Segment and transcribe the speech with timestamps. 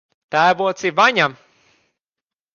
[0.35, 1.29] Tēvoci Vaņa!